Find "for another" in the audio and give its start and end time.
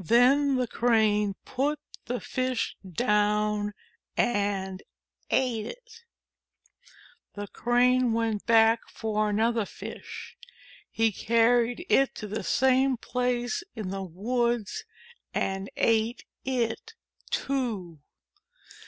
8.88-9.64